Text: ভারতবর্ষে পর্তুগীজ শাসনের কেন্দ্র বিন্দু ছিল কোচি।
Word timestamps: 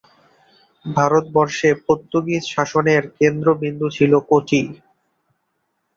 ভারতবর্ষে 0.85 1.69
পর্তুগীজ 1.85 2.43
শাসনের 2.47 3.03
কেন্দ্র 3.19 3.47
বিন্দু 3.61 3.87
ছিল 3.97 4.11
কোচি। 4.29 4.61